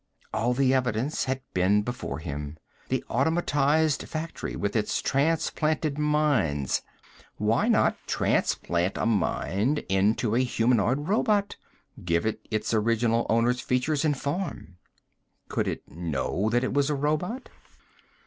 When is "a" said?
8.97-9.05, 10.33-10.39, 16.89-16.95